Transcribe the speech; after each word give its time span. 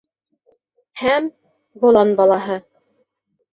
Һәм... 1.01 1.29
болан 1.85 2.17
балаһы. 2.23 2.59